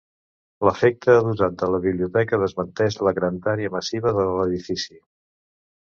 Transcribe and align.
L'efecte 0.67 1.17
adossat 1.17 1.59
de 1.63 1.69
la 1.75 1.81
biblioteca 1.83 2.39
desmenteix 2.45 2.99
la 3.09 3.15
grandària 3.21 3.73
massiva 3.79 4.15
de 4.21 4.29
l'edifici. 4.33 4.99